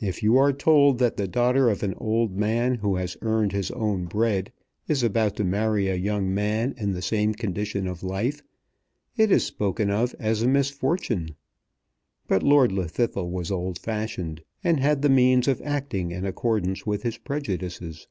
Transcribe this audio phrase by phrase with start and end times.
[0.00, 3.70] If you are told that the daughter of an old man who has earned his
[3.72, 4.50] own bread
[4.88, 8.40] is about to marry a young man in the same condition of life,
[9.18, 11.36] it is spoken of as a misfortune.
[12.26, 17.02] But Lord Llwddythlw was old fashioned, and had the means of acting in accordance with
[17.02, 18.08] his prejudices.